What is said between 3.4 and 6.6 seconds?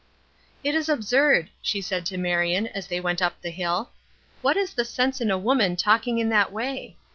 hill. "What is the sense in a woman talking in that